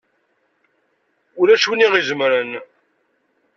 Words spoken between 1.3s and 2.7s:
Ulac win i ɣ-izemren!